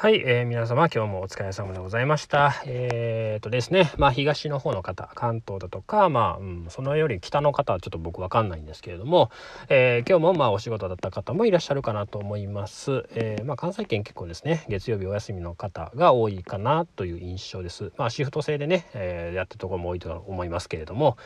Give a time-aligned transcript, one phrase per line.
[0.00, 2.62] はい、えー、皆様今日もお疲れ様でございました。
[2.66, 9.32] えー、とですね、まあ東の方の方、関東だとか、まあ、うん、そのより北の方はちょっと僕わかんないんですけれども、
[9.68, 13.08] えー、今日もまあお仕事だった方もいらっしゃるかなと思います。
[13.10, 17.90] えー、まあ関西圏結構ですね、月曜日お休みの方が多いかなという印象です。
[17.96, 21.16] まあシフト制でね、えー、やってるところも多いと思いますけれども、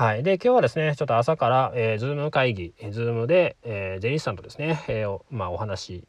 [0.00, 0.22] はい。
[0.22, 6.06] で、今日はですね、ちょっと朝から、えー、 Zoom 会議、 Zoom で、えー、税理士さんとですね、えー、まあお話、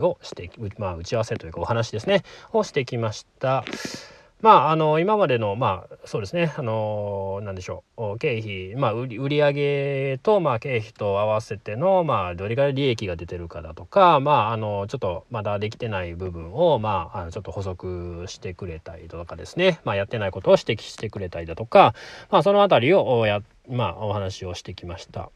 [0.00, 3.66] をして、まあ打ち合わせというかお話ですねをしてきました。
[4.46, 6.54] まあ、あの今までのまあそうですね。
[6.56, 8.16] あの何でしょう。
[8.16, 21.96] 経費、まあ、売り売上と、まあ、経費と合わせての、まあ、どれぐらい利益が出てるかだとか、まあ、あのちょっとまだできてない部分を、まあ、あのちょっと補足してくれたりとかですね、まあ、やってないことを指摘してくれたりだとか、
[22.30, 25.32] まあ、その辺りをや、まあ、お話をしてきました。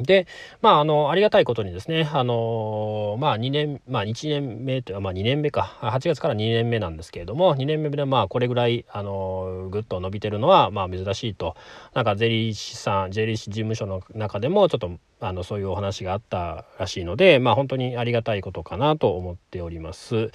[0.00, 0.26] で、
[0.62, 11.56] まあ、あの、ありがたいことにですね、あの、まあ、2年、まあ、1年目というか、まあ、2年目か、8月から2年目なんですけれども、2年目で、まあ、これぐらい、あの、ぐっと伸びてるのは、まあ、珍しいと、
[11.94, 20.30] なんか、税理士さん、税理士事務所の中でも、ちょっと、あの、そういうお話があったらしいので、まあ、本当にありがたいことかなと思っております。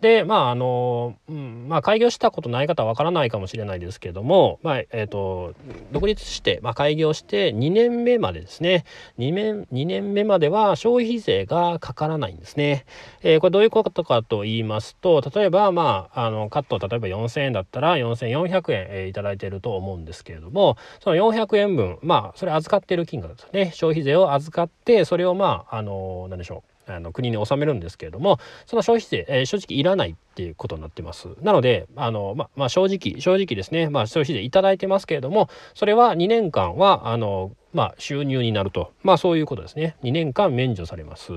[0.00, 5.54] でまああの、うんまあ、開業したことない方はわからないかもしれないですけども、まあえーと、
[5.90, 8.84] 独立して、まあ、開業して2年目までですね
[9.18, 12.84] 2年 ,2 年目までは消費税がかからないんですね。
[13.22, 26.70] えー、これどういうことかと言いますと例えば、まあ、あのカット例えば4000円だったら4400円、えー、いただいていると思うんですけれどもその400円分まあそれ預かっている金額ですね消費税を預かってそれをまああの何でしょう。
[26.88, 31.28] あの国に納めるんですけれどもその消費税、えー、正直いらないっていうことになってます。
[31.42, 38.92] なのであの、ままあ、正直正直ですね、まあ、消費税いただいてますけれどもそれは2年間はあの、まあ、収入になると。
[39.02, 39.96] まあそういうことですね。
[40.02, 41.32] 2年間免除されます。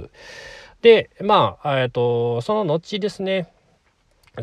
[0.82, 3.52] でまあ、えーとその後ですね。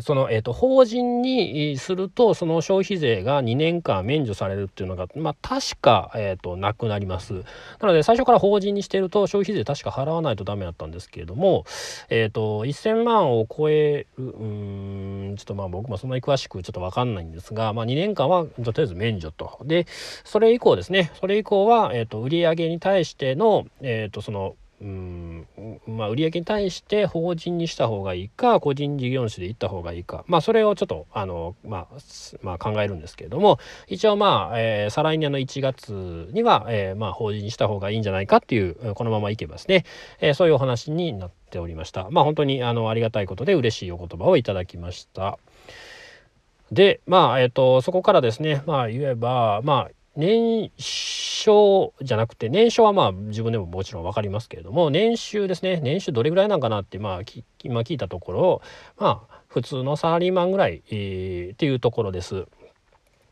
[0.01, 7.33] その、えーと、法人にするとその消費税が2年間免除されるっていうのが、まあ、確か、えーと、なくなります。
[7.79, 11.65] なので最初から法人にしてると消費税確か払わないとダメだったんですけれども、
[12.09, 19.59] えーと、1000万を超えるうんちょっとまあ僕もそんなに詳しくちょっと分かんないんですが、まあ、2年間はとりあえず免除と。
[19.65, 19.85] で
[20.23, 21.11] それ以降ですね。
[21.19, 25.47] それ以降は、えー、と売上に対しての、えー、とそのうん
[25.87, 31.97] まあ、売上に対して法人にした方がいいか個人事業主で行った方がいいか、まあ、それをちょっとあの、まあ
[32.43, 33.57] まあ、考えるんですけれども
[33.87, 39.83] 一応まあ、えー、再来年の1月には、えーまあ、法人にした方がいいんじゃないかっていうこのままいけばですね、
[40.19, 42.09] えー、そういうお話になっておりました。
[42.11, 45.39] まあ本当にあのありがたいことで嬉しいお言葉をいただきました。
[46.71, 57.21] でまあえっ、ー、とそこからですねまあ言えばまあ年少じゃなくて年少はまあ自分でももちろん分かりますけれども年収ですね年収どれぐらいなんかなってまあ
[57.63, 58.61] 今聞いたところ
[58.97, 62.45] まあ普通のサラリーマンぐらい、えー、っていうところです。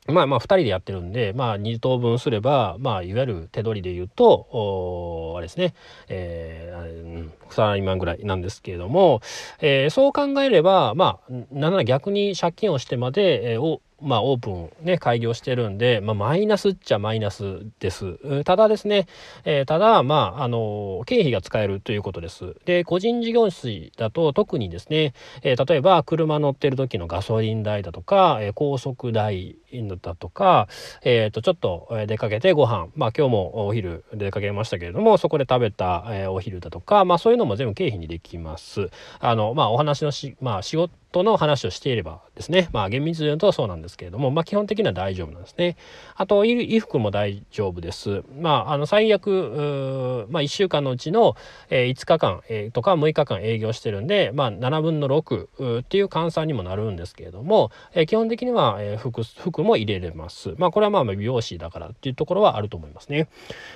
[0.08, 5.74] まあまあ2人でやってるんで、まあ2等分すれば、まあいわゆる手取りで言うと、あれですね、
[6.10, 9.22] えー、サラリーマンぐらいなんですけれども、
[9.62, 18.44] えー、そう考えれば、まあ、なんなら逆に借金をしてまで、えー、まあ、オープンね、開業してるんで、まあ、マイナスっちゃマイナスです。
[18.44, 19.08] ただですね、
[19.46, 22.56] えー、ただ、まあ、あの、経費が使えるということです。
[22.66, 25.14] で、個人事業主だと特にですね、
[25.44, 29.58] えー、例えば車乗ってる時のガソリン代だとか、えー、高速代
[30.02, 30.68] だとか、
[31.04, 38.90] えっ、と、ちょっと出かけてご飯、まあ、今日もお昼出かけましたけれども、そこで食べた、えお昼だとか、まあ、そういうのも全部経費にできます。
[39.20, 45.78] あの、まあ、お話のし、まあ、仕事トの話をしていればですね、まあ厳密に言うとそうなんですけれども、まあ基本的には大丈夫なんですね。
[46.16, 48.24] あと、衣服も大丈夫です。
[48.38, 51.38] まあ、あの、最悪、まあ1週間のうちの、
[51.70, 60.54] えー、5日間、えー、とか6日間営業してるんで、まあ7分の6っていう換算にもなるんですけれども、えー、基本的には、えー、服、服も入れれます。
[60.58, 63.30] まあこれはまあ美容師だからっていうところはあると思いますね。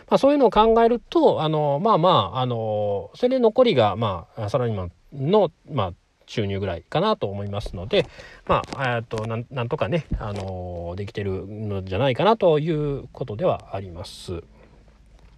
[0.10, 5.94] まあそういうのを考えると、あの、まあまあ、あの、それで残りが、まあ、サラリーマンの、まあ、
[6.30, 8.06] 収入ぐらいかなと思いますので、
[8.48, 14.44] まあ、えっとなんとかね、あのできてるのじゃないかなということではあります。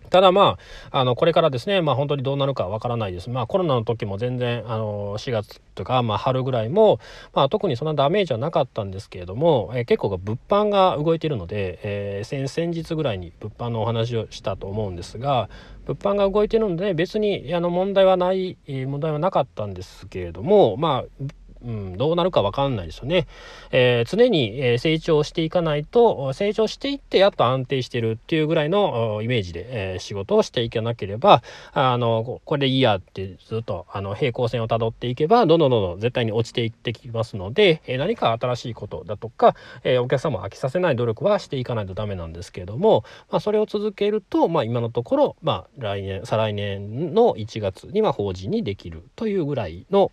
[0.10, 0.58] ただま
[0.92, 3.30] あ、あの、これからですね、まあ本当にどうなるかわからないです。
[3.30, 7.00] まあコロナの時も全然、あの、4月とか、まあ春ぐらいも、
[7.34, 15.50] まあ特にそんなダメージはなかったんですけれども、えー、結構物販が動いているので、えー、先々日ぐらいに物販のお話をしたと思うんですが、
[15.86, 21.26] 物販が動いているので別にあの問題はない、問題はなかったんですけれども、まあ、
[21.66, 23.28] うん、どうなるか分かんないですよね。
[23.72, 31.44] えー、常に成長していかないと成長していってやっと安定してるっていうぐらいのイメージで、えー、仕事をしていかなければ
[31.74, 50.12] あのこれでいいやってずっとあの平行線をたどっていけばどんどんどんどん絶対に落ちていってきますので、えー、何か新しいことだとか、えお客様を飽きさせない努力はしていかないとダメなんですけれども、まあ、それを続けると、まあ、今のところ、まあ、来年再来年の1月には法人にできるというぐらいの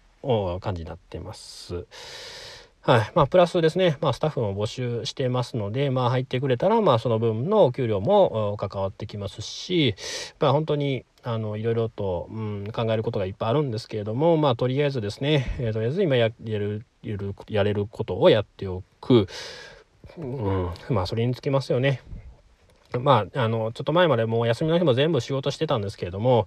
[0.60, 1.86] 感じになってます。
[2.82, 9.94] はいまあ、プラスですね、まあ、スタッフも募集してますので、まあ、入ってくれたら、まあ、その分のお給料も関わってきますし、
[10.40, 16.86] まあ、本当にあのいろいろと、うん、考えることがいっぱいあるんですけれども、まあ、とりあえずですね、えー、とりあえず今やる
[17.48, 19.26] やれることをやっておく、
[20.16, 22.00] うん、まあそれにつきますよね。
[22.98, 26.46] まあ、あの、ちょっと前までもう休みの日も全部仕事してたんですけれども、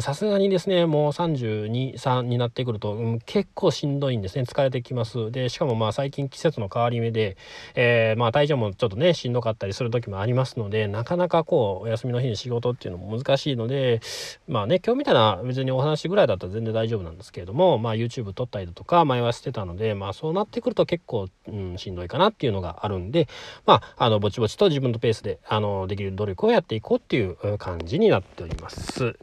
[0.00, 4.42] さすがにですね、もう32、3になってくると、うん、結構しんどいんですね。
[4.42, 5.30] 疲れてきます。
[5.30, 7.36] で、しかもまあ最近季節の変わり目で、
[7.74, 14.00] えー、まあ体調もちょっとね、しんどかったりする時もありますので、なかなかこう、お休みの日に仕事っていうのも難しいので、
[14.48, 23.28] まあね、今日みたいな別にお話ぐらいだったら全然大丈夫なんですけれども、まあ YouTube 撮ったりだとか、前はしてたので、まあそうなってくると結構、うん、しんどいかなっていうのがあるんで、
[23.66, 29.18] まあ、あの、ぼちぼちと自分のペースで、あの、できる努力をやっていこうっていう感じになっております。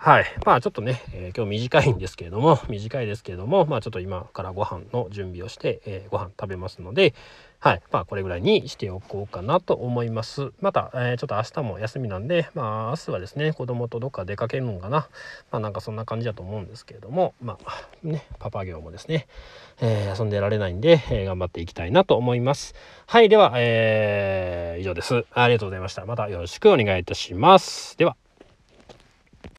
[0.00, 0.26] はい。
[0.46, 7.14] まあちょっとね、えー、今日短いんですけれども、 短いですけれども、まあちょっと今からご飯の準備をして、えー、ご飯食べますので、
[7.58, 7.82] はい。
[7.90, 10.52] まあこれぐらいにしておこうかなと思います。
[10.60, 15.08] また、えー、ちょっと明日も休みなんで、まあ明日はですね、子供とどっか出かけるのかな。
[15.50, 19.26] まあなんかそんな感じだと思うんですけれども、まあね、パパ業もですね、
[19.80, 22.76] え、遊んでられないんで、え、頑張っていきたいなと思います。
[23.08, 23.28] はい。
[23.28, 25.26] では、えー、以上です。
[25.32, 26.06] ありがとうございました。
[26.06, 27.98] またよろしくお願いいたします。
[27.98, 28.16] では。